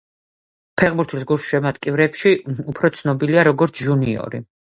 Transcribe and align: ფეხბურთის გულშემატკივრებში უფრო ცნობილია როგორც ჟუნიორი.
ფეხბურთის 0.81 1.25
გულშემატკივრებში 1.31 2.33
უფრო 2.73 2.91
ცნობილია 3.01 3.47
როგორც 3.51 3.85
ჟუნიორი. 3.89 4.43